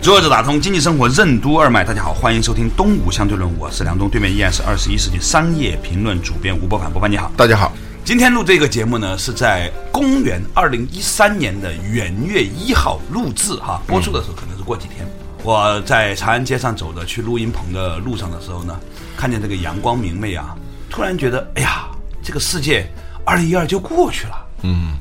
[0.00, 7.70] 做着打通经济生活任督二脉，大家好，欢迎收听《东吴相对论》，我是梁东，对面依然是二十一世纪商业评论主编吴伯凡，伯凡你好，大家好。
[8.02, 15.06] 今天录这个节目呢，是在公元二零一三年的元月一号录制，哈，播出的时候可能是过几天。
[15.42, 18.74] 我在长安街上走着去录音棚的路上的时候呢，
[19.18, 20.56] 看见这个阳光明媚啊，
[20.88, 21.84] 突然觉得，哎呀，
[22.22, 22.90] 这个世界
[23.26, 24.96] 二零一二就过去了，嗯。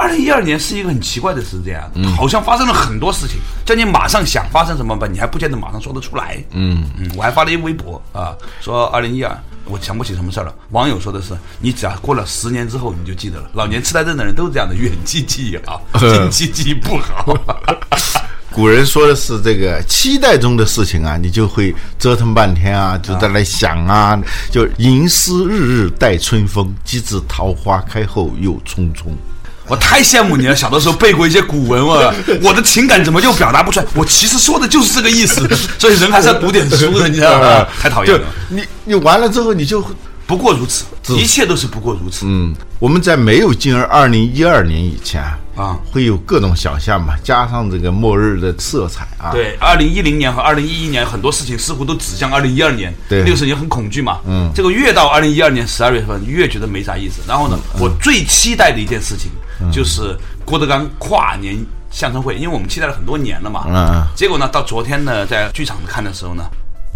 [0.00, 3.36] 二零一二年是一个很奇怪的时间啊，好像发生了很多事情，
[3.66, 6.42] 叫你马上想发生什么吧，你还不见得马上说得出来。
[6.52, 10.54] 嗯嗯，我还发了一微博啊，说二零一二我想不起什么事儿了。
[10.70, 13.50] 网友说的是，你只要过了十年之后你就记得了。
[13.52, 17.36] 老年痴呆症的人都是这样的，远期记忆好， 近期记忆不好。
[18.52, 24.18] 古人说的是这个期待中的事情啊，你就会折腾半天啊，就在那想啊，
[24.50, 29.12] 就吟诗日日待春风，机智桃花开后又匆匆。
[29.70, 33.86] 我太羡慕你了，小的时候背过一些古文，我 我的情感怎么就表达不出来？
[33.94, 37.64] 我其实说的就是这个意思， 所以人还是要读点书的，你知道吗？
[37.80, 38.26] 太讨厌了。
[38.48, 39.80] 你你完了之后，你就
[40.26, 40.84] 不过如此，
[41.16, 42.26] 一切都是不过如此。
[42.26, 45.22] 嗯，我们在没有进入二零一二年以前
[45.54, 49.30] 啊，会有各种想象嘛，加上这个末日的色彩啊。
[49.30, 54.18] 对，二零一零年和二零一一年很多事情似乎都指向二零一二年，对，那个时候也很恐惧嘛。
[54.26, 57.20] 嗯，这个越到二零一二年十二月份，越觉得没啥意思。
[57.28, 59.30] 然后呢，我最期待的一件事情。
[59.72, 61.56] 就是郭德纲跨年
[61.90, 63.64] 相声会，因为我们期待了很多年了嘛。
[63.68, 64.06] 嗯。
[64.14, 66.44] 结果呢，到昨天呢，在剧场看的时候呢，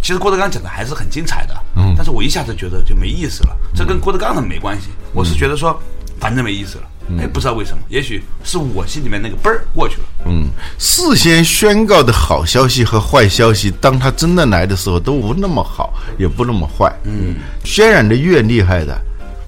[0.00, 1.54] 其实郭德纲讲的还是很精彩的。
[1.76, 1.94] 嗯。
[1.96, 3.56] 但是我一下子觉得就没意思了。
[3.74, 5.80] 这跟郭德纲的没关系，我是觉得说，
[6.20, 6.84] 反正没意思了。
[7.20, 10.02] 哎，不知道为什么，也许是我心里面那个嘣儿过去了。
[10.24, 10.48] 嗯。
[10.78, 16.90] 事先宣告的好消息和坏消息，当他真的来的时候，都不那么好，也不那么坏。
[17.02, 17.34] 嗯。
[17.62, 18.98] 渲染的越厉害的，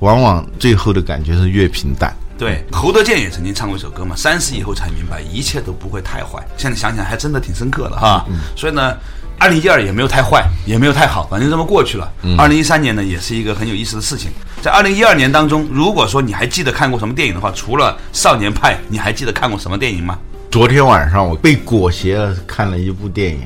[0.00, 2.14] 往往最后的感觉是越平淡。
[2.38, 6.46] 对，侯德健也曾经唱过一首歌嘛，三十以后才明白，一切都不会太坏。
[6.56, 8.26] 现在想想还真的挺深刻的哈。
[8.54, 8.94] 所以呢，
[9.38, 12.12] 二零一二也没有太坏，也没有太好，反正这么过去了。
[12.36, 14.30] 二零一三年呢，也是一个很有意思的事情。
[14.60, 20.18] 在二零一二年当中，如果说你还记得看过什么电影的话，除了《少年派》，你还记得看过什么电影吗？
[20.50, 23.40] 昨天晚上我被裹挟了看了一部电影《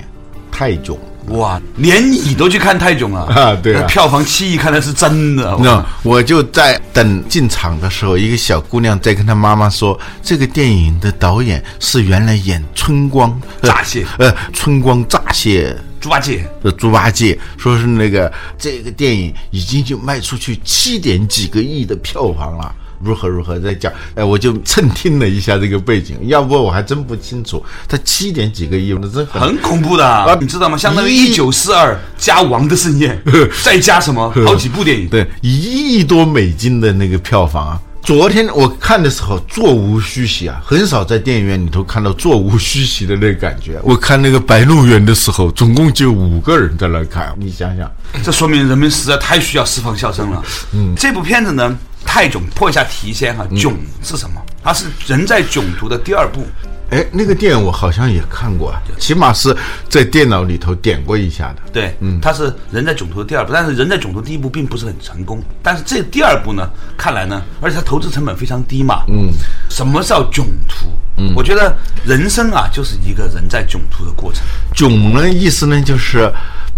[0.50, 0.96] 泰囧》。
[1.28, 3.54] 哇，连你都去看泰囧了啊？
[3.62, 5.56] 对，票房七亿，看来是真的。
[5.60, 22.74] 那我就在等进场的时候，一个小姑娘在跟她妈妈说，这个电影的导演是原来演《春光乍泄》呃，《春光乍泄》猪八戒呃猪八戒，说是那个这个电影已经就卖出去七点几个亿的票房了。
[23.02, 23.92] 如何如何在讲？
[24.14, 27.64] 哎，我就蹭听了一下这个背景，要不我还真不清楚。
[27.88, 30.36] 他七点几个亿，那真很恐怖的啊！
[30.40, 30.76] 你知道吗？
[30.76, 33.20] 相当于一九四二加《王的盛宴》，
[33.64, 35.08] 再加什么好几部电影？
[35.08, 37.80] 对，一亿多美金的那个票房啊！
[38.02, 43.78] 昨天我看的时候座无虚席啊，很少在电影院里头看到座无虚席的那个感觉。
[43.82, 47.90] 我看那个《白鹿原》的时候，总共就五个人在那看，你想想，
[48.22, 50.42] 这说明人们实在太需要释放笑声了。
[50.72, 51.78] 嗯，这部片子呢？
[52.12, 53.72] 泰囧破一下题先哈，囧
[54.02, 54.42] 是什么？
[54.64, 56.44] 它是人在囧途的第二部。
[56.90, 59.56] 哎，那个电影我好像也看过，起码是
[59.88, 61.62] 在电脑里头点过一下的。
[61.72, 65.40] 对，嗯，它是人在囧途的第二部，但是人在囧途第一部并不是很成功。
[65.62, 69.04] 但是这第二部呢，看来呢，而且它投资成本非常低嘛。
[69.06, 69.30] 嗯，
[69.68, 70.86] 什么叫囧途？
[71.16, 71.72] 嗯，我觉得
[72.04, 74.42] 人生啊，就是一个人在囧途的过程。
[74.74, 76.28] 囧呢，意思呢就是。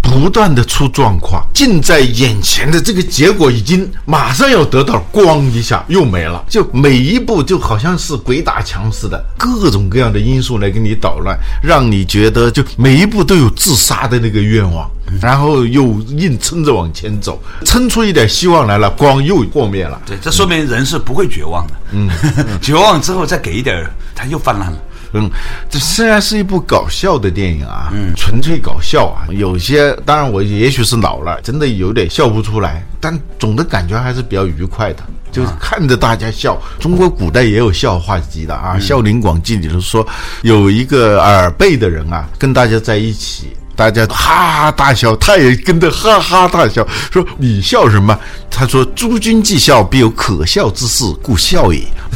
[0.02, 6.44] 不断的出状况，近在眼前的这个结果已经马上要得到，咣一下又没了。
[6.48, 14.90] 就每一步就好像是鬼打墙似的，各种各样的因素来给你捣乱，让你觉得就每一步都有自杀的那个愿望，
[15.20, 20.00] 然后又硬撑着往前走，撑出一点希望来了，光又破灭了。
[20.04, 21.74] 对，这说明人是不会绝望的。
[21.92, 22.10] 嗯，
[22.60, 24.78] 绝望之后再给一点，他又泛滥了。
[25.12, 25.30] 嗯，
[25.68, 36.60] 这虽然是一部搞笑的电影啊，嗯，纯粹搞笑啊，有些当然我也许是老了，真的有点笑不出来，但总的感觉还是比较愉快的，就是看着大家笑。
[36.78, 40.06] 中国古代也有笑话集的啊，《笑林广记》里头说，
[40.42, 48.18] 有一个耳背的人啊，跟大家在一起，大家哈哈大笑，他也跟着哈哈大笑，说你笑什么？
[48.50, 51.82] 他说：“诸君既笑，必有可笑之事，故笑也。”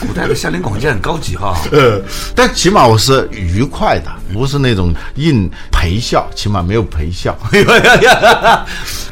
[0.00, 1.60] 古代的笑脸广见很高级哈。
[1.72, 2.00] 呃，
[2.32, 7.36] 但起码我是愉快的，不是那种硬陪笑，起码没有陪笑。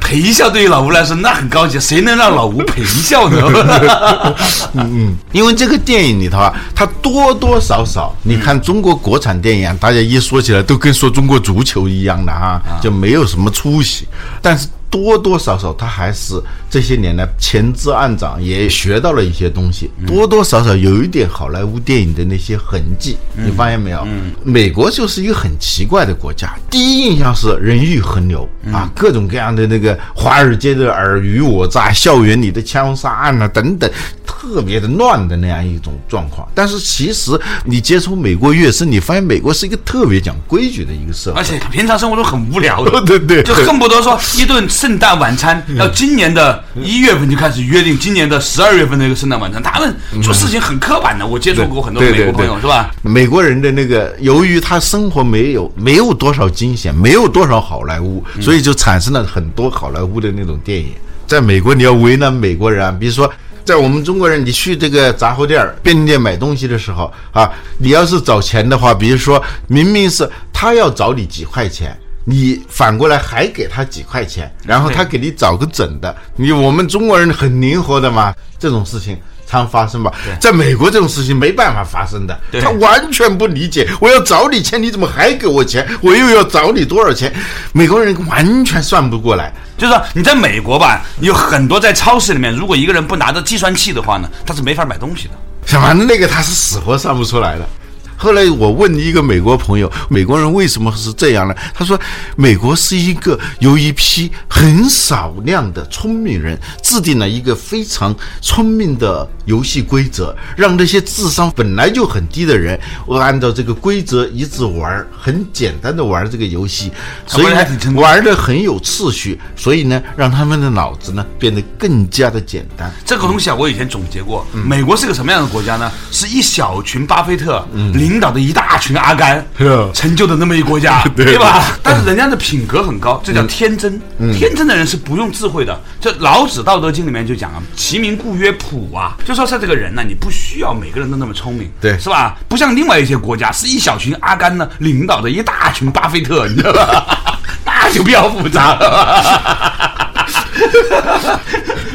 [0.07, 3.43] 陪笑对于老吴来说那很高级，谁能让老吴陪笑呢？
[4.75, 14.07] 嗯嗯因为这个电影里头啊，它多多少少，你看中国国产电影啊，大家一说起来都跟说中国足球一样的啊，就没有什么出息。
[14.41, 16.41] 但是多多少少，他还是
[16.71, 23.17] 这些年来前知暗长，也学到了一些东西，多多少少有一点好莱坞电影的那些痕迹。
[23.35, 24.07] 你发现没有？
[24.45, 33.91] 美国就是一个很奇怪的国家，第一印象是人欲横流啊，各种各样的那个华尔街的尔虞我诈，校园里的枪杀案啊等等。
[34.39, 37.33] 特别的乱的那样一种状况，但是其实
[37.65, 51.27] 你接触美国越深，你发现美国是一个特别讲规矩的一个社会，而且平常生活中很无聊的， 对对，就恨不得说一顿圣诞晚餐要今年的一月份就开始约定今年的十二月份的一个圣诞晚餐，他们做事情很刻板的。
[51.27, 52.91] 我接触过很多美国朋友，是吧？
[53.01, 60.89] 美国人的那个，由于他生活没有没有多少惊险，没有多少好莱坞，所以就产生了很多好莱坞的那种电影。
[61.27, 63.33] 在美国，你要为难美国人啊，比如说。
[63.65, 71.91] 在我们中国人，你去这个杂货店、便利店买东西的时候啊，你要是找钱的话，比如说明明是他要找你几块钱，
[72.29, 76.15] 你反过来还给他几块钱，然后他给你找个整的。
[76.35, 80.13] 你我们中国人很灵活的嘛，这种事情常发生吧？
[80.41, 83.89] 在美国这种事情没办法发生的，他完全不理解。
[84.01, 85.87] 我要找你钱，你怎么还给我钱？
[86.03, 87.33] 我又要找你多少钱？
[87.73, 89.53] 美国人完全算不过来。
[89.79, 95.79] 就是说你在美国吧，有很多在超市里面，如果一个人不拿着计算器的话呢，他是没法买东西的。
[95.79, 97.69] 反正那个他是死活算不出来的。
[98.17, 101.55] 后来我问一个美国朋友，美国人为什么是这样呢？
[101.75, 101.99] 他说，
[102.35, 116.91] 美国是一个由一批很少量的聪明人制定了一个非常聪明的游戏规则，让那些智商本来就很低的人，我按照这个规则一直玩，很简单的玩这个游戏，
[117.27, 122.91] 所以玩的很有次序，所以呢，让他们的脑子呢变得更加的简单。
[123.05, 125.93] 这个东西啊，我以前总结过，美国是个什么样的国家呢？
[126.11, 128.06] 是一小群巴菲特，嗯。
[128.07, 129.45] 领导的一大群阿甘
[129.93, 131.65] 成就的那么一国家， 对吧？
[131.83, 134.01] 但是人家的品格很高，这叫天真。
[134.33, 135.81] 天真的人是不用智慧的。
[136.01, 142.37] 这老子《道德经》里面就讲啊，“其名故曰朴”啊，就说是这个人呢，你不需要每个人都那么聪明，对，是吧？
[142.49, 147.41] 不像另外一些国家，是一小群阿甘呢领导的一大群巴菲特，你知道吧？
[147.67, 149.83] 那就比较复杂了。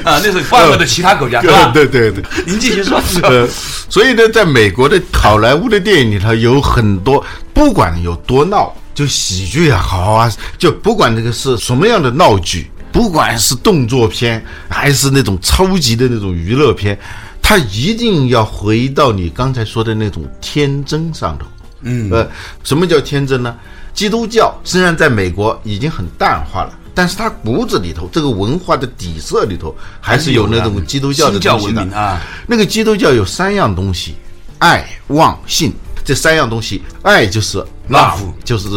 [0.06, 2.24] 啊，那是外国的其他国家，对吧对对对。
[2.46, 3.02] 您继续说。
[3.24, 3.48] 呃，
[3.90, 16.98] 所以呢，在美国的好莱坞的电影里头，有很多不管有多闹，就喜剧也好啊，就不管这个是什么样的闹剧，不管是动作片还是那种超级的那种娱乐片，
[17.42, 21.46] 它一定要回到你刚才说的那种天真上头。
[21.84, 22.28] 嗯，呃，
[22.64, 23.56] 什么叫天真呢？
[23.94, 26.74] 基督教虽然在美国已经很淡化了。
[26.94, 32.22] 但是他骨子里头，这个文化的底色里头，还是有那种基督教的东西的啊。
[32.48, 34.16] 那个基督教有三样东西：
[34.60, 35.74] 爱、望、信。
[36.04, 38.68] 这三样东西，爱就是 love，就是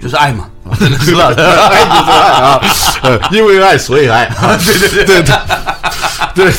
[0.00, 0.50] 就是爱嘛，
[1.00, 1.28] 是吧？
[1.28, 4.28] 爱就是爱啊，因为爱所以爱。
[4.58, 6.52] 对对对对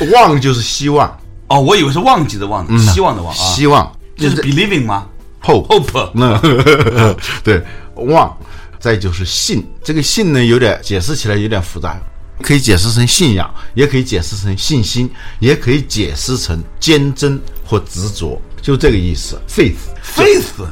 [0.00, 1.14] 对，望就是希望。
[1.48, 3.36] 哦，我以为是忘记的忘，希望的望啊。
[3.36, 5.06] 希望就是 believing 吗
[5.42, 6.08] ？hope hope。
[6.14, 6.40] 那
[7.44, 7.62] 对
[7.94, 8.34] 望。
[8.82, 11.96] 再就是信，这个信呢，有点解释起来有点复杂，
[12.42, 15.08] 可以解释成信仰，也可以解释成信心，
[15.38, 19.40] 也可以解释成坚贞或执着，就这个意思。
[19.48, 20.66] faith，faith，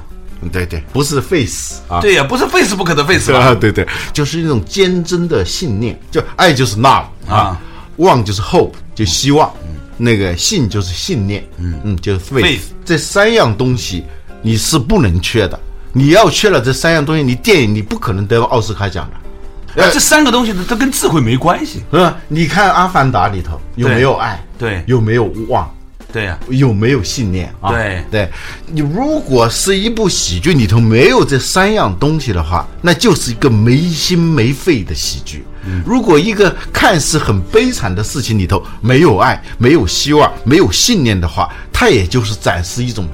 [0.51, 7.57] 对对，不是 face 啊，对呀，不是 face 不可的 face 啊，对对，就是一种坚贞的信念，就爱就是 love 啊，
[7.99, 9.55] 望就是 hope，就希望，
[9.97, 11.81] 那个信就是信念，嗯。
[11.85, 14.03] 嗯，就是 faith，这三样东西
[14.43, 15.61] 你是不能缺的。
[15.93, 19.91] 你要缺了这三样东西，你电影你不可能得奥斯卡奖的。
[19.93, 22.17] 这三个东西都跟智慧没关系，是吧？
[22.27, 24.43] 你看《阿凡达》里头有没有爱？
[24.59, 25.73] 对，有没有望？
[26.13, 27.55] 对呀，有没有信念？
[27.61, 27.71] 啊？
[27.71, 28.29] 对对，
[28.67, 35.45] 你如果是一部喜剧里头没有这三样东西的话，那就是一个没心没肺的喜剧。
[35.87, 43.07] 如果一个看似很悲惨的事情里头没有爱、没有希望、没有信念的话，它也就是展示一种。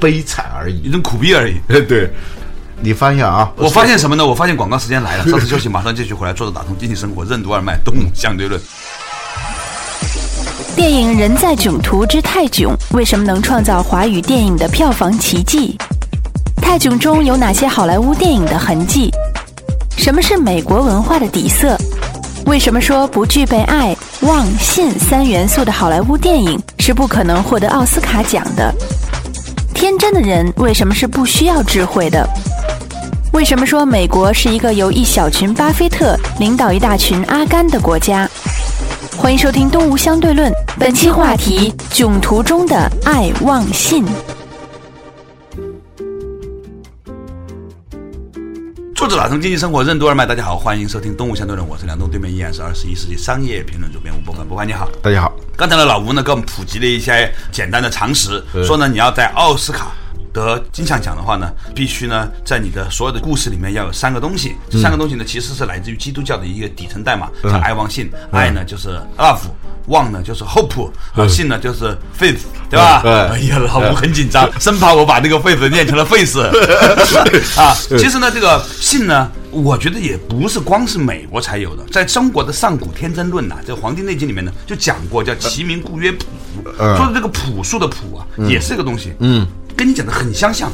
[0.00, 1.60] 悲惨而已，一种苦逼而已。
[1.88, 2.10] 对，
[2.80, 3.50] 你发现啊？
[3.56, 4.26] 我发现什么呢？
[4.26, 5.26] 我发现广告时间来了。
[5.28, 6.32] 稍事休息，马上继续回来。
[6.32, 8.60] 坐着打通经济生活，任督二脉，动相对论。
[10.76, 15.78] 电影《人在囧途之泰囧》为什么能创造华语电影的票房奇迹？
[16.60, 19.10] 泰囧中有哪些好莱坞电影的痕迹？
[19.96, 21.78] 什么是美国文化的底色？
[22.46, 26.60] 为什么说不具备爱、望、信三元素的好莱坞电影？
[26.80, 28.74] 是不可能获得奥斯卡奖的。
[29.84, 32.26] 天真的人为什么是不需要智慧的？
[33.34, 38.26] 为什么说美国是一个由一小群巴菲特领导一大群阿甘的国家？
[39.14, 44.06] 欢迎收听《东吴相对论》，本期话题：囧途中的爱忘信。
[49.14, 54.90] 作者打通经济生活任督二脉，大家好，欢迎收听《动物相对论》，我是梁东，对面依然是二十一世纪商业评论主编吴伯凡，伯凡你好。
[55.00, 59.92] 大家好，刚才呢老吴呢，给我们普及了一些简单的常识，说呢，你要在奥斯卡
[60.34, 64.56] 得金像奖的话呢，必须呢，在你的所有的故事里面要有三个东西。
[64.68, 68.10] 这三个东西呢，其实是来自于基督教的一个底层代码，叫爱忘信。
[68.32, 69.38] 爱呢就是 love，
[69.86, 73.00] 望呢就是 hope，啊，信呢就是 faith，对吧？
[73.04, 76.42] 哎呀，老吴很紧张，生怕我把那个 faith 念成了 face
[77.56, 77.72] 啊。
[77.96, 79.30] 其实呢，这个信呢。
[79.54, 86.26] 我觉得也不是光是美国才有的，在中国的上古天真论呐，这《黄帝内经》里面呢就讲过，叫其名故曰朴，
[86.96, 90.70] 说的这个朴素的朴啊，也是一个东西，嗯，跟你讲的很相像。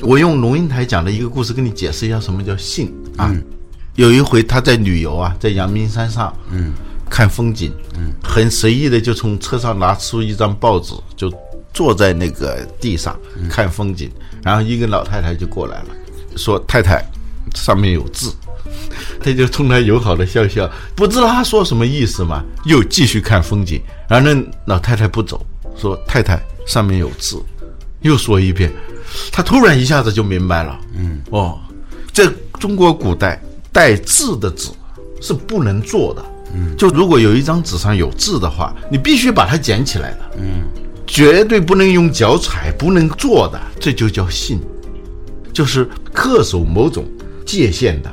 [0.00, 3.34] 我用龙应台讲的一个故事跟你解释一下什么叫信啊。
[3.94, 6.72] 有一回他在旅游啊，在阳明山上，嗯，
[7.10, 11.32] 看风景，嗯，很随意的就从车上拿出一张报纸，就
[11.72, 13.18] 坐在那个地上
[13.50, 14.10] 看风景，
[14.42, 15.88] 然后一个老太太就过来了，
[16.36, 17.04] 说太太。
[17.56, 18.32] 上面有字，
[19.20, 23.82] 他就冲他友好的笑笑，不知道他说什么意思嘛，又继续看风景。
[24.08, 25.44] 然后那老太太不走，
[25.76, 27.42] 说太太上面有字，
[28.02, 28.72] 又说一遍，
[29.30, 30.78] 他突然一下子就明白了。
[30.94, 31.58] 嗯，哦，
[32.12, 32.28] 在
[32.60, 33.42] 中国古代
[33.72, 34.70] 带字的纸
[35.20, 36.24] 是不能做的。
[36.54, 40.18] 嗯，就如果有一张纸上有字的话，你必须把它捡起来的。
[40.38, 40.64] 嗯，
[41.06, 44.60] 绝对不能用脚踩，不能做的，这就叫信，
[45.52, 47.04] 就是恪守某种。
[47.44, 48.10] 界限的，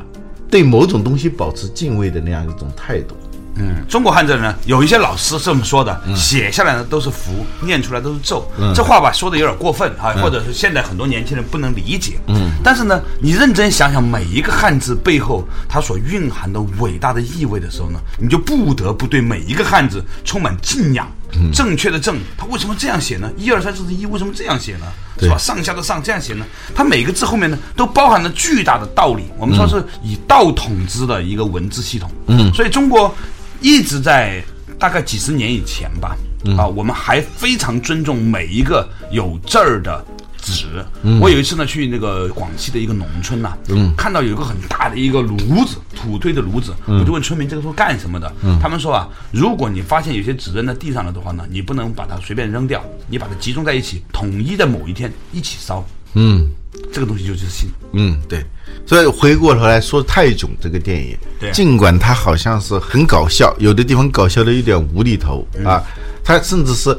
[0.50, 3.16] 对某种东西保持敬畏的那样一种态度。
[3.60, 8.50] 嗯，中国汉字呢，有一些老师是这么说的，写下来呢都是符，念出来都是咒。
[8.74, 12.20] 这话吧说的有点过分啊，或者是现在很多年轻人不能理解。
[12.28, 21.08] 嗯，但是呢，你认真想想每一个汉字背后它所蕴含的伟大的意味的时候呢，你就不得不对每一个汉字充满敬仰。
[21.54, 23.32] 正确的正，它为什么这样写呢？
[23.38, 24.88] 一二三四的一为什么这样写呢？
[25.20, 25.38] 是吧？
[25.38, 26.46] 上下的上这样写呢？
[26.74, 29.26] 它每个字后面呢都包含了巨大的道理。
[29.38, 32.10] 我们说是以道统之的一个文字系统。
[32.28, 33.14] 嗯，所以中国。
[33.62, 34.44] 一直在
[34.78, 36.16] 大概几十年以前吧，
[36.58, 40.06] 啊，我们还非常尊重每一个有字儿的
[40.42, 40.66] 纸。
[41.20, 43.58] 我有一次呢去那个广西的一个农村呐，
[43.98, 48.32] 看到有一个很大的一个炉子，土堆的炉子，我就问村民这个是干什么的？
[48.62, 55.86] 他们说啊，如果你发现有些纸扔在地上了的话呢，你不能把它随便扔掉，你把它集中在一起，统一在某一天一起烧。
[56.14, 56.50] 嗯。
[56.92, 58.46] 这个东西就是信，嗯，对，
[58.86, 65.84] 所以回过头来说《泰囧》这个电影，对，尽管它好像是很搞笑，有的地方搞笑的有点无厘头啊，
[66.24, 66.96] 它甚至是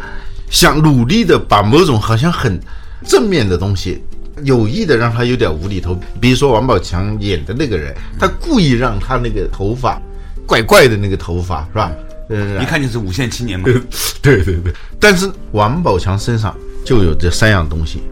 [0.50, 2.61] 想努力的把某种好像很
[3.07, 4.03] 正面的东西，
[4.43, 5.99] 有意的让它有点无厘头。
[6.21, 10.00] 比如说王宝强演的那个人，他故意让他那个头发
[10.47, 11.93] 怪怪的那个头发是吧？
[12.29, 13.65] 嗯一看就是五线青年嘛。
[14.23, 18.03] 对对对，但是王宝强身上就有这三样东西。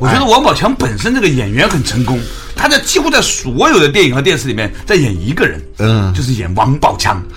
[0.00, 2.18] 我觉得王宝强本身这个演员很成功，
[2.56, 7.22] 他在几乎在所有的电影和电视里面在演一个人，嗯，就是演王宝强，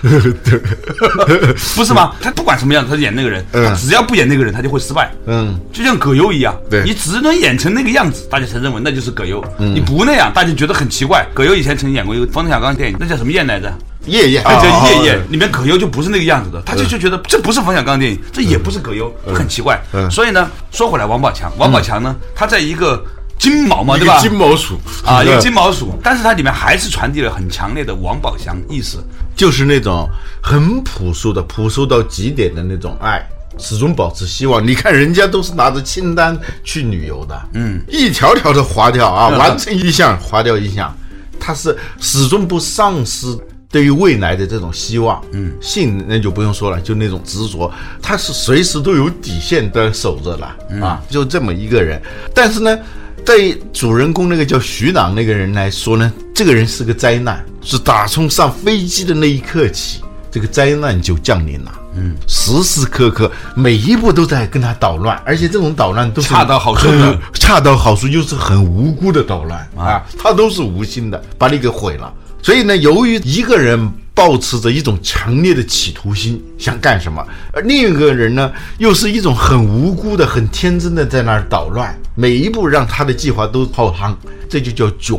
[1.76, 2.12] 不是吗？
[2.20, 11.26] 他不管什么样子，他演那个人，他只要不演那个人，他就会失败，嗯，就像葛优一样，对，你只能演成那个样子，大家才认为那就是葛优，你不那样，大家觉得很奇怪。
[11.34, 13.72] 葛优以前曾经演过一个冯小刚电影，那叫什么燕来着？
[14.06, 19.80] 叶叶，叫夜夜，里面葛优就不是那个样子的，他就就觉得这不是冯小刚电影，这也不是葛优，很奇怪。
[20.10, 23.02] 所以呢，说回来，王宝强，王宝强呢，他在一个
[23.38, 24.20] 金毛嘛，对吧？
[24.20, 24.78] 金毛鼠。
[25.04, 28.98] 啊，一个金毛鼠，但是它里面还是传递了很强烈的王宝强意识，
[29.34, 30.08] 就是那种
[30.42, 33.26] 很朴素的、朴素到极点的那种爱，
[33.58, 34.66] 始终保持希望。
[34.66, 40.94] 你看人家都是拿着清单去旅游的，嗯，一条条的划掉啊，完成一项划掉一项，
[41.40, 43.26] 他是始终不丧失。
[43.74, 47.68] 对于未来的这种希望，嗯，信那就不用说了，就那种执着，
[48.00, 52.00] 他是随时都有底线的守着了啊，就这么一个人。
[52.32, 52.78] 但是呢，
[53.26, 61.72] 对主人公那个叫徐朗那个人来说呢，这个人是个灾难，是打从上飞机的那一刻起，这个灾难就降临了。
[61.96, 66.86] 嗯，时时刻刻每一步都在跟他捣乱，而且这种捣乱都是恰到好处，
[67.32, 72.14] 恰到好处又是很无辜的捣乱啊，他都是无心的，把你给毁了。
[72.44, 84.14] 所以呢，由于一个人保持着一种强烈的企图心，想干什么，而另一个人呢，又是一种很无辜的、很天真的在那儿捣乱，每一步让他的计划都泡汤，
[84.46, 85.18] 这就叫囧。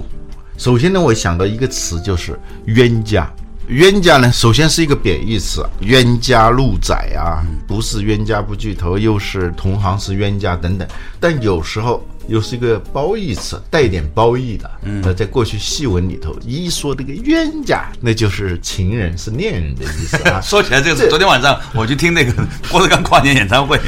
[0.56, 3.28] 首先呢，我想到一个词，就是冤家。
[3.70, 10.88] 冤家呢，首先是一个贬义词，冤家路窄啊，不是冤家不聚头，又是同行是冤家等等。
[11.20, 14.70] 但有时候又是一个褒义词，带点褒义的。
[14.84, 20.42] 嗯，那在过去戏文里头，一说这个冤家，那就是情人，是恋人的意思啊。
[20.42, 22.32] 说起来这个，昨天晚上我去听那个
[22.70, 23.80] 郭德纲跨年演唱会，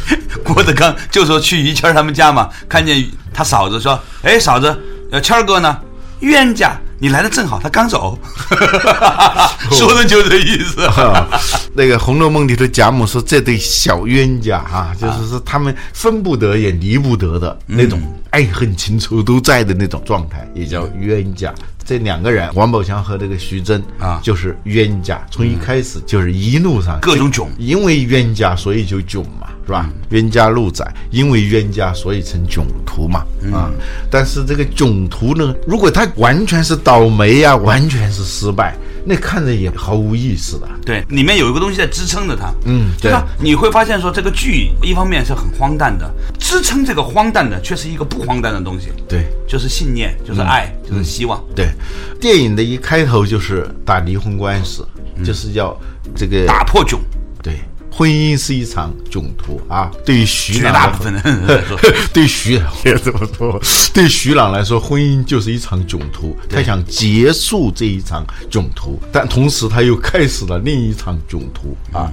[0.44, 4.77] 郭德纲就说去于谦儿他们家嘛，看见他嫂子说：“哎，嫂子，
[5.12, 5.77] 呃，谦儿哥呢？
[6.22, 8.17] 冤家。”你来的正好，他刚走，
[9.71, 10.81] 说的就这意思。
[11.73, 18.01] 那个《红楼梦》里头，贾母说这对小冤家啊，就是说他们分不得也离不得的那种
[18.31, 21.53] 爱恨情仇都在的那种状态，也叫冤家。
[21.88, 29.48] 这两个人，王宝强和这个徐峥啊，就是冤家，从一开始就是一路上各种囧，因为冤家所以就囧嘛。
[29.65, 29.89] 是吧？
[30.12, 33.25] 冤家路窄，因为冤家所以成囧途嘛。
[33.51, 33.70] 啊，
[34.10, 40.67] 但是这个囧途呢，如果他完全是倒霉呀，完全是失败，那看着也毫无意思的。
[40.85, 42.53] 对，里面有一个东西在支撑着他。
[42.65, 43.13] 嗯，对。
[43.39, 48.89] 你会发现说，这个剧一方面是很荒诞的，支撑这个荒诞的却是一个不荒诞的东西。
[49.07, 51.41] 对，就是信念，就是爱，就是希望。
[51.55, 51.69] 对，
[52.19, 54.85] 电影的一开头就是打离婚官司，
[55.23, 55.75] 就是要
[56.13, 56.99] 这个打破囧。
[57.97, 58.07] 对。
[58.07, 59.89] 婚姻是一场囧途啊！
[60.05, 61.21] 对于徐朗，大部分人
[62.13, 63.59] 对徐别这么说，
[63.91, 66.37] 对徐朗来说，婚姻就是一场囧途。
[66.47, 72.11] 他想结束这一场囧途，但同时他又开始了另一场囧途啊！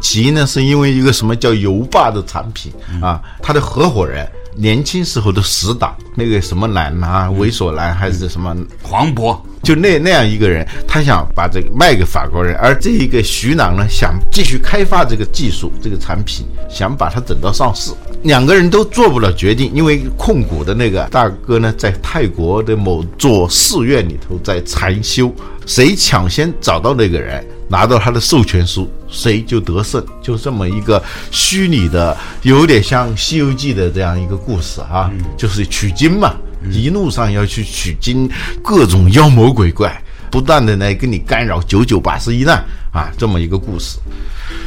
[0.00, 3.20] 起因呢，是因为一个什么叫油霸的产品啊？
[3.42, 9.38] 他的合伙人年轻时候的死党，那个什么男啊，猥琐男还是什么黄渤。
[9.66, 17.90] 就那那样一个人，他想把这个卖给法国人，而这一个徐朗呢，想继续开发这个技术、这个产品，想把它整到上市。
[18.22, 25.34] 两个人都做不了决定，因为控股的那个大哥呢，在泰国的某座寺院里头在禅修，
[25.66, 30.00] 谁抢先找到那个人，拿到他的授权书，谁就得胜。
[30.22, 36.36] 就这么一个虚拟的，有点像《西游记》的这样一个故事啊，就是取经嘛。
[36.70, 38.30] 一路上要去取经，
[38.62, 43.98] 各种妖魔鬼怪不断的来跟你干扰，九九八十一难啊，这么一个故事。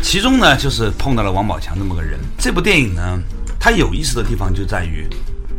[0.02, 2.20] 其中呢，就是碰到了王宝强这么个人。
[2.38, 3.20] 这部电影呢，
[3.60, 5.08] 它有意思的地方就在于。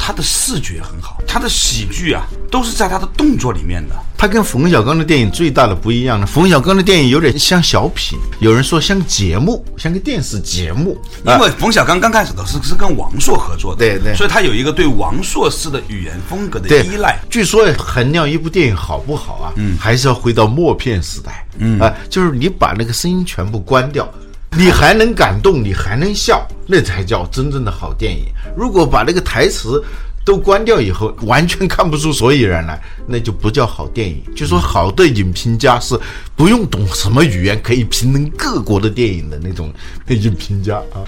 [0.02, 3.94] 他的视觉很好，他的喜剧啊，都是在他的动作里面的。
[4.16, 10.98] 他跟冯小刚的电影最大的不一样呢，冯小刚的电影有点像小品，有人说像节目，像个电视节目。
[11.24, 17.18] 因为冯小刚刚开始的是是跟王朔合作的，对对，所以他有一个对王朔式的语言风格的依赖。
[17.28, 24.10] 据说衡量一部电影好不好啊，嗯，还是要回到默片时代，嗯啊，就是你把那个声音全部关掉。
[24.56, 28.24] 你还能感动，你还能笑，那才叫真正的好电影。
[28.56, 29.82] 如果把那个台词
[30.24, 34.22] 都关掉以后，完全看不出所以然来，那就不叫好电影。
[34.34, 35.98] 就说好的影评家是
[36.36, 39.72] 不用懂什么语言，可以评论各国的电影的那种
[40.08, 41.00] 影评家啊。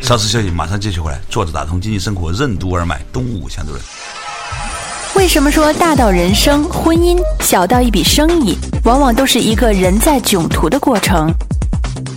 [0.00, 1.20] 稍事休息，马上继续回来。
[1.28, 3.82] 坐着打通经济生活任督二脉，东吴相对论。
[5.16, 11.32] 为什么说大到人生、婚姻，小到一笔生意，往往都是一个人在囧途的过程？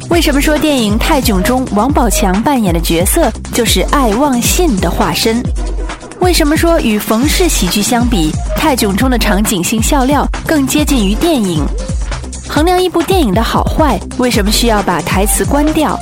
[0.09, 5.43] 为什么说电影《泰囧》中王宝强扮演的角色就是爱忘信的化身？
[6.19, 11.63] 为什么说与冯氏喜剧相比，《泰囧》中的场景性笑料更接近于电影？
[12.47, 15.99] 衡量一部电影的好坏，为什么需要把台词关掉？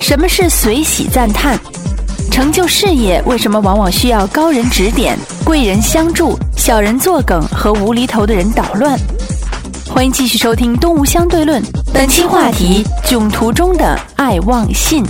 [0.00, 1.58] 什么是随喜赞叹？
[2.30, 8.98] 成就事业为什么往往需要高人指点、贵人相助、小人作梗和无厘头的人捣乱？
[9.88, 11.62] 欢迎继续收听《东吴相对论》，
[11.94, 15.04] 本期话题：囧途中的爱忘信。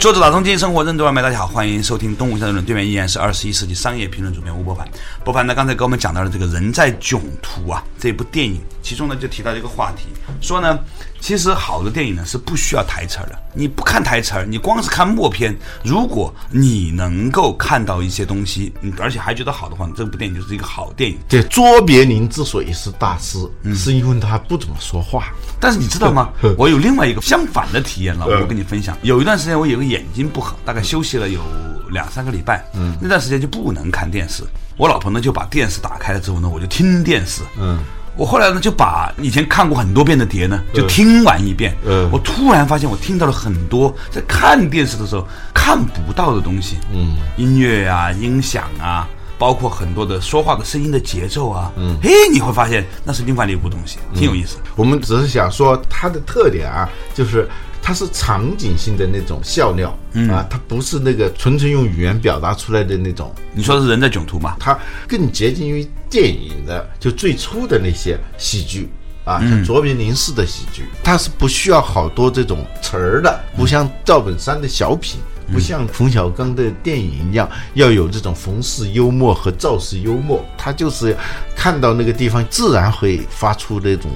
[0.00, 4.84] 作者打通经济生活任督二脉，大家好，欢迎收听《东吴相对论》，对面依然是二十一世纪商业评论主编吴伯凡。
[5.24, 10.08] 伯凡呢，刚才给我们讲到了这个人在囧途啊这部电影，其中呢就提到一个话题，
[10.40, 10.78] 说呢。
[11.20, 21.16] 其实好的电影呢是不需要台词的，你不看台词儿，你光是看默片，如果你能够看到一些东西，而且还觉得好的话，这部电影就是一个好电影。
[21.26, 23.38] 对，卓别林之所以是大师，
[23.74, 25.32] 是因为他不怎么说话。
[25.58, 26.28] 但是你知道吗？
[26.58, 28.94] 我有另外一个相反的体验了，我跟你分享。
[29.00, 31.40] 有一段时间我有个眼睛不好，大概休息了有
[31.88, 34.42] 两三个礼拜，嗯，那段时间就不能看电视。
[34.76, 37.82] 我老婆呢就把电视打开了之后呢，我就听电视，嗯。
[38.16, 41.76] 我后来呢，就把以前看过很多遍的碟呢，就听完一遍。
[41.84, 46.78] 嗯，我突然发现，我听到了很多在看电视的时候看不到的东西。
[46.92, 51.72] 嗯，音乐啊，音响啊，包括很多的说话的声音的节奏啊。
[51.76, 54.58] 嗯，嘿，你会发现那是另外的一部东西，挺有意思。
[54.76, 57.48] 我们只是想说它的特点啊，就是。
[57.86, 64.56] 它是场景性的那种笑料，嗯啊，它不是那个纯粹用语言表达出来的那种，你说的是人在囧途嘛？
[64.58, 64.74] 它
[65.06, 68.88] 更接近于电影的，就最初的那些喜剧。
[69.24, 75.18] 啊，像卓别林式的喜剧，它是不需要好多这种词儿的，不像赵本山的小品，
[75.50, 81.16] 不像冯小刚的电影一样要有这种冯式幽默和赵式幽默，他就是
[81.56, 84.10] 看到那个地方自然会发出那种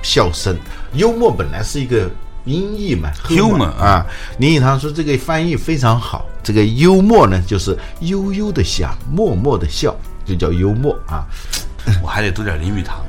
[0.00, 0.56] 笑声。
[0.92, 2.08] 幽默本来是一个
[2.44, 4.06] 音译嘛 Humor 啊，
[4.38, 9.92] 林语堂说这个翻译非常好，这个幽默呢就是悠悠的想，默默的笑，
[10.24, 11.24] 就叫幽默啊。
[12.00, 13.04] 我还得读点林语堂。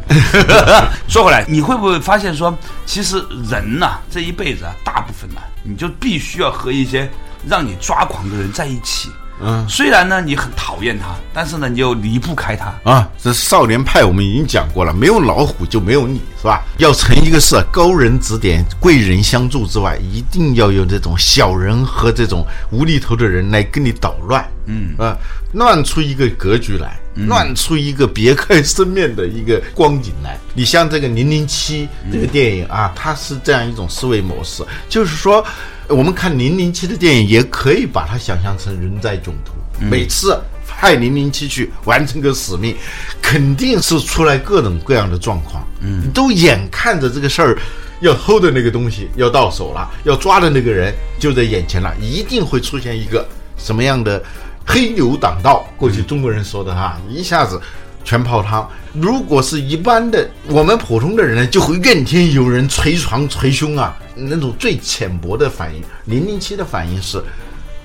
[1.07, 7.07] 说回来，你会不会发现说，其实人呐，这一辈子啊，大部分呢，你就必须要和一些
[7.47, 9.09] 让你抓狂的人在一起。
[9.41, 13.07] 嗯，虽然呢你很讨厌他，但是呢你又离不开他啊。
[13.21, 16.63] 这少年派我们已经讲过了，没有老虎就没有你，是吧？
[16.77, 24.43] 要成一个事，高人指点、贵人相助之外，一定要有这种小人和这种无厘头的人来跟你捣乱。
[24.65, 25.15] 嗯啊，
[25.53, 30.39] 乱出一个格局来，乱出一个别开生面的一个光景来。
[30.53, 35.45] 你像这个《零零七》这个电影啊，它是这样一种思维模式，就是说。
[35.89, 39.51] 我们看零零七的电影，也可以把它想象成人在囧途。
[39.85, 42.73] 每次派零零七去完成个使命，
[43.21, 45.61] 肯定是出来各种各样的状况。
[45.81, 47.57] 嗯，都眼看着这个事儿
[47.99, 54.23] 要偷的那个东西要到手了，要抓的那个人就在眼前了，一定会出现一个什么样的
[54.65, 55.65] 黑牛挡道？
[55.77, 57.61] 过去中国人说的哈，一下子。
[58.05, 58.69] 全泡汤。
[58.91, 65.81] 如果是一般的，我们普通的人呢，就会怨天尤人、捶床捶胸啊，那种最浅薄的反应。
[66.03, 67.23] 零零七的反应是，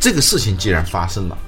[0.00, 1.38] 这个事情既然发生了，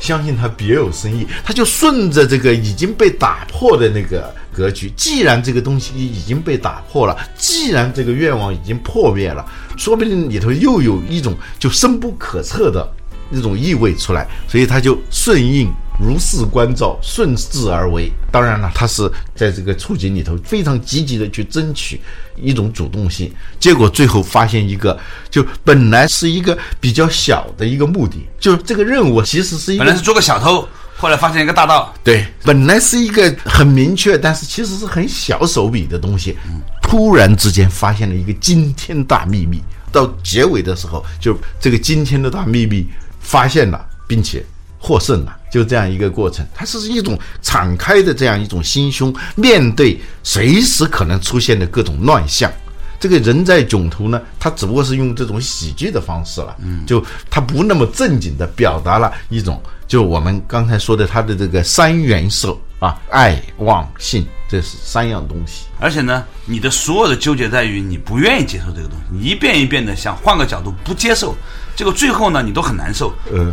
[0.00, 4.92] 相信他别有深意，他就顺着这个已经被打破的那个格局。
[4.96, 12.92] 既然这个东西已经被打破了，既然这个愿望已经破灭了，说不定里头又有一种就深不可测的
[13.30, 15.72] 那种意味出来，所以他就顺应。
[16.02, 18.10] 如是关照，顺势而为。
[18.32, 19.02] 当然了，他是
[19.34, 22.00] 在这个处境里头非常积极的去争取
[22.40, 23.30] 一种主动性。
[23.58, 30.66] 结果最后发现一个，就本来是一个比较小的一个目的，就是这个任务其实是一个本来是做个小偷，
[30.96, 31.94] 后来发现一个大盗。
[32.02, 36.34] 对，本来是一个很明确，但是其实是很小手笔的东西。
[36.80, 39.62] 突然之间发现了一个惊天大秘密，
[39.92, 42.86] 到结尾的时候，就这个惊天的大秘密
[43.20, 44.44] 发现了，并且。
[44.82, 52.50] 获胜了，就这样一个过程，它是一种敞开的这样一种心胸，面对随时可能出现的各种乱象。
[52.98, 65.66] 这个人在囧途呢，他只不过是用这种喜剧的方式了，嗯，就他不那么正经的表达了一种，就我们刚才说的他的这个三元色啊，爱、望、性，这是三样东西。
[65.78, 71.36] 而且呢，你的所有的纠结在于你不愿意接受这个东西，你一遍一遍的想换个角度不接受，
[71.76, 73.12] 结果最后呢，你都很难受。
[73.32, 73.52] 嗯。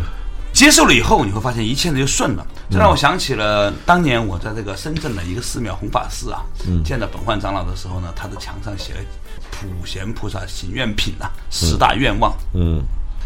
[0.50, 2.44] 接受了以后，你会发现一切呢就顺了。
[2.68, 6.42] 这让我想起了当年我在这个深圳的一个寺庙弘法寺啊，
[6.84, 8.98] 见到本焕长老的时候呢，他的墙上写了
[9.52, 12.34] “普贤菩萨行愿品”呐，十大愿望。
[12.54, 12.82] 嗯，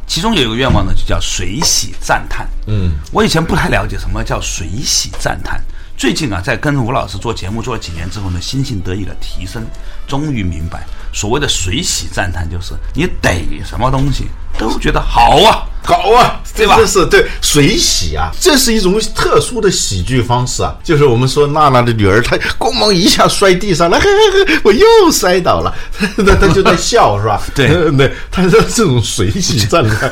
[0.06, 2.46] 其中有一个愿望呢，就叫随喜赞叹。
[2.66, 5.58] 嗯，我以前不太了解什么叫随喜赞叹，
[5.96, 9.64] 最近啊，在跟吴老师做节目做了几年之后呢，心性得以了提升，
[10.06, 14.26] 终于明白所谓的水洗赞叹，就是你逮什么东西
[14.58, 15.68] 都觉得好啊。
[15.84, 16.76] 好啊，对吧？
[16.78, 20.72] 这是对水洗啊，这是一种特殊的喜剧方式啊。
[20.84, 25.74] 就是我们说娜娜的女儿，她咣忙一下摔地上了，嘿嘿嘿，我又摔倒了，
[26.18, 27.42] 那她就在笑是吧？
[27.52, 27.66] 对
[27.98, 30.08] 对，她说这种水洗赞叹。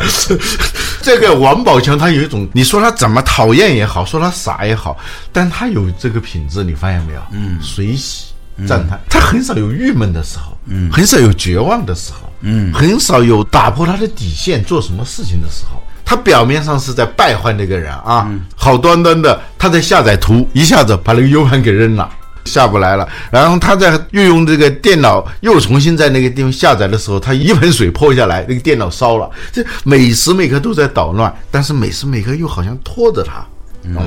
[1.03, 4.99] 这个王宝强他有一种，你说他怎么讨厌也好，说他傻也好，
[5.33, 7.21] 但他有这个品质，你发现没有？
[7.33, 8.25] 嗯，水洗
[8.67, 12.31] 赞叹，他很少有郁闷的时候，嗯，很少有绝望的时候。
[12.43, 15.83] 嗯，很少有打破他的底线做什么事情的时候。
[16.03, 22.11] 他表面上是在败坏那个人啊，好端端的他在下载图，一下子把那个 U 盘给扔了，
[22.47, 23.09] 下不来了。
[23.31, 29.31] 然后他在又用这个电脑又重新在那个地方下载的时候，他一盆水泼下来，那个电脑烧了。
[29.53, 33.47] 这每时每刻都在捣乱，但是每时每刻又好像拖着他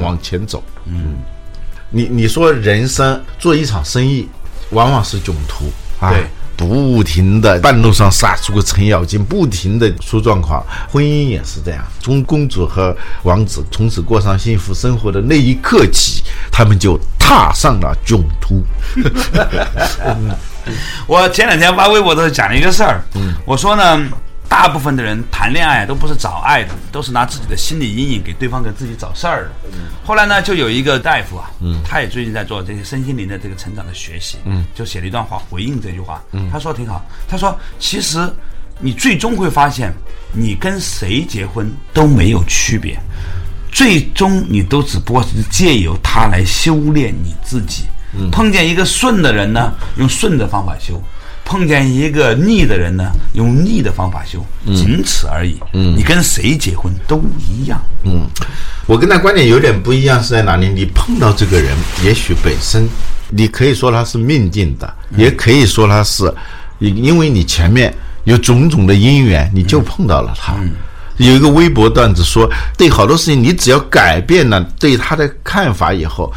[0.01, 0.61] 往前走。
[0.87, 1.19] 嗯，
[1.89, 4.27] 你你说人生做一场生意，
[4.71, 5.71] 往往是囧途
[6.03, 6.11] 啊。
[6.57, 6.67] 对。
[6.67, 10.65] 不停的半路上杀出个程咬金，不停的出状况。
[10.89, 18.63] 婚姻也是这样，从公主和王子从此过上幸福生活的那一刻起，他们就踏上了囧途。
[21.07, 23.03] 我前两天发微博的时候讲了一个事儿，
[23.45, 24.01] 我说呢。
[24.53, 29.51] 大部分的人谈恋爱都不是找爱的，都是拿自己的心理阴影给对方给自己找事儿的。
[30.05, 36.21] 后来呢，就有一个大夫啊，嗯他也最近在做这些身心灵的这个成长的学习，嗯就写了一段话回应这句话。
[36.33, 38.31] 嗯他说挺好，他说其实
[38.79, 39.91] 你最终会发现，
[40.31, 42.95] 你跟谁结婚都没有区别，
[43.71, 47.85] 最终你都只不过是借由他来修炼你自己。
[48.31, 50.93] 碰见一个顺的人呢，用顺的方法修；
[51.45, 55.59] 碰见一个逆的人呢，用逆的方法修，仅此而已。
[55.73, 57.79] 嗯，你跟谁结婚都一样。
[58.03, 58.25] 嗯，
[58.85, 60.69] 我跟他观点有点不一样，是在哪里？
[60.69, 62.87] 你碰到这个人，也许本身
[63.29, 66.33] 你可以说他是命定的，也可以说他是
[66.79, 70.55] 因因为你前面有种种的因缘，你就碰到了他。
[71.17, 76.33] 有一个微博段子说，对好多事情，你只要改变了对他的看法以后，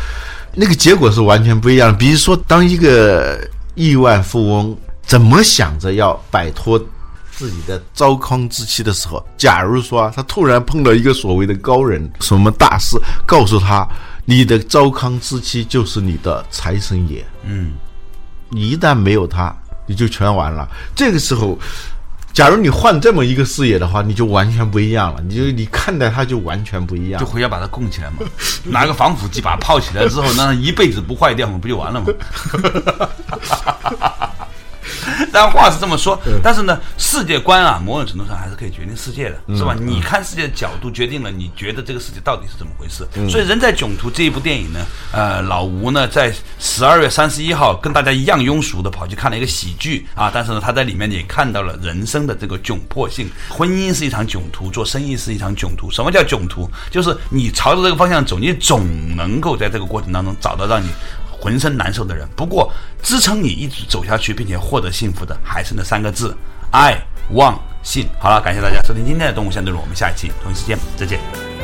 [0.54, 1.96] 那个结果是完全不一样的。
[1.96, 3.40] 比如说，当一个
[3.74, 6.78] 亿万富翁怎么想着要摆脱
[7.30, 13.86] 自己的糟糠之妻的时候，假如说啊他突然碰到一个所谓的高人、什么大师，告诉他
[14.24, 17.72] 你的糟糠之妻就是你的财神爷，嗯，
[18.48, 19.54] 你一旦没有他，
[19.86, 20.68] 你就全完了。
[20.94, 21.56] 这个时候，
[22.32, 25.22] 假如你换这么一个视野的话，你就完全不一样了。
[25.22, 27.26] 你就你看待他就完全不一样就。
[27.26, 28.16] 回家把它供起来嘛，
[28.64, 32.06] 拿个防腐剂把它泡起来之后，让它一辈子不坏掉嘛，不就完了吗？
[35.32, 39.74] 但话是这么说，但是呢，世界观啊，某种程度上还是可以决定世界的，是吧？
[39.78, 43.06] 你看世界的角度决定了你觉得这个世界到底是怎么回事。
[43.28, 44.80] 所以《人在囧途》这一部电影呢，
[45.12, 55.90] 呃，老吴呢在十二月三十一号跟大家一样庸俗的跑去看了一个喜剧啊，但是呢，他在里面也看到了人生的这个窘迫性，婚姻是一场囧途，做生意是一场囧途。
[55.90, 56.68] 什么叫囧途？
[56.90, 60.88] 就是你朝着这个方向走，你总能够在这个过程当中找到让你。
[61.40, 62.28] 浑身难受的人。
[62.36, 62.72] 不过，
[63.02, 66.36] 支撑你一直走下去，并且获得幸福的，还是那三个字：
[66.70, 66.96] 爱、
[67.30, 68.08] 望、信。
[68.18, 71.55] 好了，感谢大家收听今天的《动物相对论》，我们下一期同一时间再见。